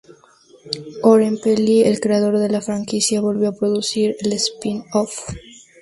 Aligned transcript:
Oren 1.03 1.37
Peli, 1.39 1.83
el 1.83 1.99
creador 1.99 2.39
de 2.39 2.49
la 2.49 2.61
franquicia, 2.61 3.21
volvió 3.21 3.49
a 3.49 3.55
producir 3.55 4.15
el 4.21 4.33
spin-off. 4.33 5.25